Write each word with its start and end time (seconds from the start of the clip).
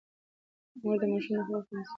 مور 0.81 0.95
د 1.01 1.03
ماشوم 1.11 1.33
د 1.37 1.39
خوب 1.45 1.53
وخت 1.55 1.67
تنظيموي. 1.69 1.89